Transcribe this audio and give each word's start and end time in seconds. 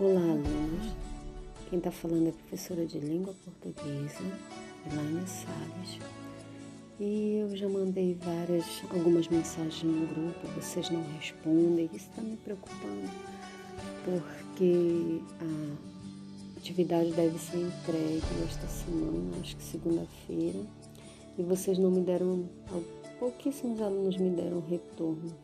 Olá, 0.00 0.22
alunos. 0.22 0.94
Quem 1.68 1.78
está 1.78 1.90
falando 1.90 2.26
é 2.26 2.30
a 2.30 2.32
professora 2.32 2.86
de 2.86 2.98
língua 2.98 3.34
portuguesa, 3.44 4.24
Elaine 4.90 5.26
Salles. 5.28 5.98
E 6.98 7.36
eu 7.36 7.54
já 7.54 7.68
mandei 7.68 8.14
várias, 8.14 8.64
algumas 8.90 9.28
mensagens 9.28 9.82
no 9.82 10.06
grupo, 10.06 10.48
vocês 10.56 10.88
não 10.88 11.02
respondem. 11.18 11.90
Isso 11.92 12.08
está 12.08 12.22
me 12.22 12.38
preocupando, 12.38 13.10
porque 14.02 15.20
a 15.38 16.58
atividade 16.58 17.12
deve 17.12 17.38
ser 17.38 17.58
entregue 17.58 18.22
esta 18.48 18.66
semana, 18.68 19.36
acho 19.42 19.56
que 19.56 19.62
segunda-feira, 19.62 20.60
e 21.36 21.42
vocês 21.42 21.76
não 21.78 21.90
me 21.90 22.00
deram, 22.00 22.48
pouquíssimos 23.18 23.80
alunos 23.82 24.16
me 24.16 24.30
deram 24.30 24.60
retorno. 24.60 25.36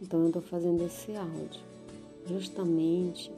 Então 0.00 0.20
eu 0.20 0.28
estou 0.28 0.42
fazendo 0.42 0.86
esse 0.86 1.16
áudio, 1.16 1.60
justamente 2.24 3.32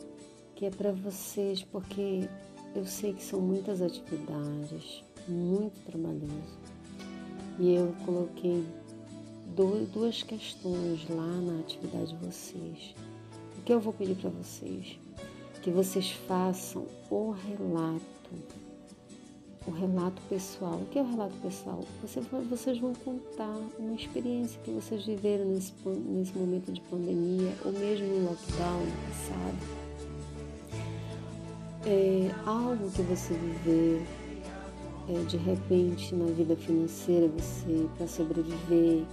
que 0.60 0.66
é 0.66 0.70
para 0.70 0.92
vocês, 0.92 1.62
porque 1.62 2.28
eu 2.74 2.84
sei 2.84 3.14
que 3.14 3.24
são 3.24 3.40
muitas 3.40 3.80
atividades, 3.80 5.02
muito 5.26 5.72
trabalhoso. 5.86 6.58
E 7.58 7.76
eu 7.76 7.94
coloquei 8.04 8.62
duas 9.56 10.22
questões 10.22 11.08
lá 11.08 11.40
na 11.40 11.60
atividade 11.60 12.08
de 12.14 12.26
vocês. 12.26 12.94
O 13.58 13.62
que 13.62 13.72
eu 13.72 13.80
vou 13.80 13.94
pedir 13.94 14.16
para 14.16 14.28
vocês? 14.28 14.98
Que 15.62 15.70
vocês 15.70 16.10
façam 16.28 16.84
o 17.10 17.30
relato, 17.30 18.34
o 19.66 19.70
relato 19.70 20.20
pessoal. 20.28 20.74
O 20.74 20.86
que 20.90 20.98
é 20.98 21.02
o 21.02 21.10
relato 21.10 21.36
pessoal? 21.36 21.82
Você, 22.02 22.20
vocês 22.20 22.78
vão 22.78 22.92
contar 22.96 23.56
uma 23.78 23.94
experiência 23.94 24.60
que 24.62 24.70
vocês 24.72 25.06
viveram 25.06 25.46
nesse, 25.46 25.72
nesse 25.86 26.36
momento 26.36 26.70
de 26.70 26.82
pandemia, 26.82 27.54
ou 27.64 27.72
mesmo 27.72 28.06
no 28.08 28.24
lockdown 28.26 28.82
passado 29.08 29.89
é, 31.86 32.30
algo 32.44 32.90
que 32.90 33.02
você 33.02 33.34
viveu 33.34 34.02
é, 35.08 35.24
de 35.24 35.36
repente 35.36 36.14
na 36.14 36.26
vida 36.32 36.54
financeira, 36.56 37.28
você 37.28 37.88
para 37.96 38.06
sobreviver, 38.06 39.04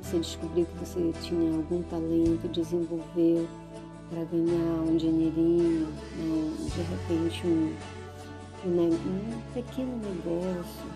você 0.00 0.18
descobriu 0.18 0.66
que 0.66 0.84
você 0.84 1.12
tinha 1.22 1.56
algum 1.56 1.82
talento, 1.82 2.48
desenvolveu 2.48 3.46
para 4.10 4.24
ganhar 4.24 4.82
um 4.82 4.96
dinheirinho, 4.96 5.86
né? 5.86 6.68
de 6.74 6.82
repente 6.82 7.46
um, 7.46 7.74
um, 8.66 8.92
um 8.92 9.42
pequeno 9.54 9.96
negócio, 9.96 10.86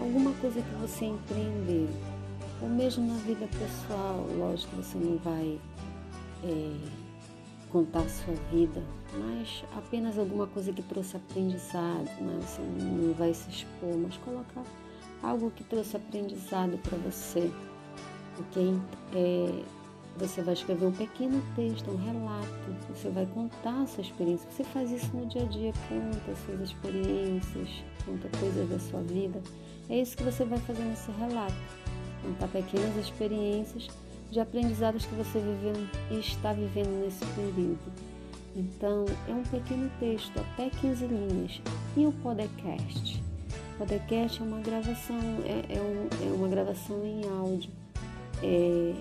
alguma 0.00 0.32
coisa 0.34 0.60
que 0.60 0.74
você 0.80 1.06
empreendeu, 1.06 1.88
ou 2.62 2.68
mesmo 2.68 3.06
na 3.06 3.18
vida 3.20 3.46
pessoal, 3.46 4.26
lógico 4.38 4.76
que 4.76 4.82
você 4.82 4.98
não 4.98 5.18
vai 5.18 5.58
é, 6.44 7.05
contar 7.70 8.08
sua 8.08 8.34
vida, 8.50 8.82
mas 9.14 9.64
apenas 9.76 10.18
alguma 10.18 10.46
coisa 10.46 10.72
que 10.72 10.82
trouxe 10.82 11.16
aprendizado, 11.16 12.08
né? 12.20 12.38
Você 12.40 12.62
não 12.62 13.12
vai 13.14 13.34
se 13.34 13.48
expor, 13.50 13.96
mas 13.96 14.16
colocar 14.18 14.62
algo 15.22 15.50
que 15.50 15.64
trouxe 15.64 15.96
aprendizado 15.96 16.78
para 16.78 16.96
você. 16.98 17.50
Ok? 18.38 18.78
É, 19.14 19.62
você 20.18 20.42
vai 20.42 20.54
escrever 20.54 20.86
um 20.86 20.92
pequeno 20.92 21.42
texto, 21.54 21.90
um 21.90 21.96
relato, 21.96 22.48
você 22.88 23.10
vai 23.10 23.26
contar 23.26 23.82
a 23.82 23.86
sua 23.86 24.02
experiência. 24.02 24.48
Você 24.50 24.64
faz 24.64 24.90
isso 24.90 25.14
no 25.14 25.26
dia 25.26 25.42
a 25.42 25.46
dia, 25.46 25.72
conta 25.88 26.36
suas 26.46 26.60
experiências, 26.60 27.68
conta 28.04 28.28
coisas 28.38 28.68
da 28.68 28.78
sua 28.78 29.02
vida. 29.02 29.42
É 29.88 30.00
isso 30.00 30.16
que 30.16 30.22
você 30.22 30.44
vai 30.44 30.58
fazer 30.60 30.82
nesse 30.82 31.10
relato. 31.12 31.54
Contar 32.22 32.48
pequenas 32.48 32.96
experiências 32.96 33.88
de 34.30 34.40
aprendizados 34.40 35.06
que 35.06 35.14
você 35.14 35.38
viveu 35.38 35.74
e 36.10 36.20
está 36.20 36.52
vivendo 36.52 37.04
nesse 37.04 37.24
período. 37.26 37.92
Então, 38.56 39.04
é 39.28 39.32
um 39.32 39.42
pequeno 39.42 39.90
texto, 40.00 40.38
até 40.38 40.70
15 40.70 41.06
linhas. 41.06 41.60
E 41.96 42.06
o 42.06 42.12
podcast? 42.12 43.22
O 43.74 43.78
podcast 43.78 44.40
é 44.40 44.44
uma 44.44 44.60
gravação, 44.60 45.18
é, 45.44 45.76
é, 45.76 45.80
um, 45.80 46.08
é 46.26 46.34
uma 46.34 46.48
gravação 46.48 47.04
em 47.04 47.28
áudio. 47.28 47.70
É, 48.42 48.94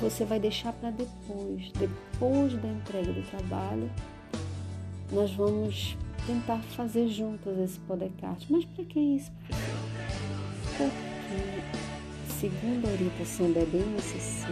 você 0.00 0.24
vai 0.24 0.38
deixar 0.38 0.72
para 0.72 0.90
depois, 0.90 1.70
depois 1.72 2.52
da 2.54 2.68
entrega 2.68 3.12
do 3.12 3.22
trabalho, 3.30 3.90
nós 5.12 5.32
vamos 5.34 5.96
tentar 6.26 6.58
fazer 6.76 7.08
juntos 7.08 7.58
esse 7.58 7.78
podcast. 7.80 8.50
Mas 8.50 8.64
para 8.64 8.84
que 8.84 9.00
isso, 9.00 9.32
Porque, 10.78 11.89
segundo 12.40 12.88
a 12.88 12.92
orientação 12.92 13.52
da 13.52 13.60
BNCC, 13.66 14.46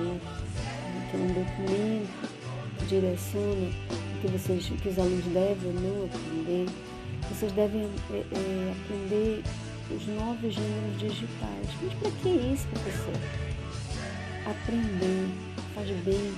que 1.11 1.17
é 1.17 1.21
um 1.21 1.29
documento 1.29 2.39
direciona 2.87 3.71
o 4.15 4.21
que, 4.21 4.29
vocês, 4.29 4.67
que 4.67 4.89
os 4.89 4.99
alunos 4.99 5.25
devem 5.25 5.67
ou 5.67 5.73
não 5.73 6.05
aprender. 6.05 6.67
Vocês 7.31 7.53
devem 7.53 7.89
é, 8.11 8.17
é, 8.17 8.75
aprender 8.77 9.43
os 9.91 10.07
novos 10.07 10.55
gêneros 10.55 10.99
digitais. 10.99 11.67
Mas 11.83 11.95
para 11.95 12.11
que 12.11 12.29
isso, 12.29 12.67
professor? 12.69 13.15
Aprender 14.47 15.29
faz 15.75 15.89
bem 16.05 16.35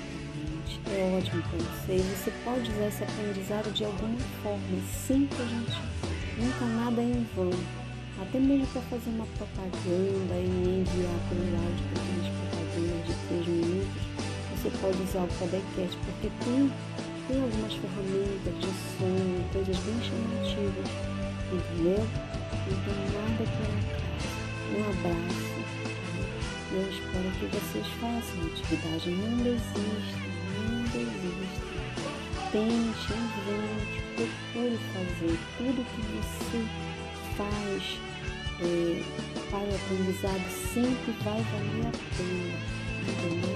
para 0.85 0.95
é 0.95 1.19
ótimo 1.19 1.43
para 1.43 1.59
você. 1.59 1.97
E 1.97 2.17
você 2.17 2.33
pode 2.45 2.71
usar 2.71 2.87
esse 2.87 3.03
aprendizado 3.03 3.73
de 3.73 3.85
alguma 3.85 4.19
forma, 4.43 4.83
sempre 5.07 5.37
gente 5.47 5.79
nunca 6.39 6.65
nada 6.65 7.01
é 7.01 7.05
em 7.05 7.27
vão. 7.35 7.90
Até 8.21 8.39
mesmo 8.39 8.67
para 8.69 8.83
fazer 8.83 9.11
uma 9.11 9.27
propaganda 9.27 10.35
e 10.35 10.81
enviar 10.81 11.21
pelo 11.29 11.57
áudio 11.57 11.85
pequenas 11.95 12.29
propagandas 12.37 13.07
de 13.07 13.15
3 13.29 13.47
minutos 13.47 14.11
você 14.63 14.71
pode 14.77 15.03
usar 15.03 15.21
o 15.21 15.29
podcast, 15.39 15.97
porque 16.05 16.29
tem, 16.45 16.71
tem 17.27 17.41
algumas 17.41 17.73
ferramentas 17.73 18.55
de 18.61 18.67
som, 18.69 19.17
coisas 19.55 19.77
bem 19.79 19.97
chamativas, 20.05 20.91
entendeu? 21.49 22.07
Então 22.69 22.93
nada 23.17 23.41
por 23.57 23.65
acaso. 23.73 24.37
Um 24.71 24.85
abraço. 24.85 25.57
Eu 26.73 26.85
espero 26.91 27.29
que 27.41 27.47
vocês 27.57 27.87
façam 28.01 28.37
atividade. 28.53 29.11
Não 29.11 29.33
desistam, 29.39 29.81
não 30.69 30.83
desistam. 30.93 31.71
Tente, 32.53 33.09
invente, 33.17 33.97
procure 34.15 34.77
fazer 34.93 35.35
tudo 35.57 35.81
que 35.89 36.03
você 36.21 36.61
faz 37.41 37.99
é, 38.61 39.03
para 39.51 39.61
o 39.61 39.75
aprendizado 39.75 40.51
sempre 40.75 41.13
vai 41.25 41.43
valer 41.43 41.87
a 41.87 41.93
pena. 42.17 42.59
Entendeu? 43.09 43.50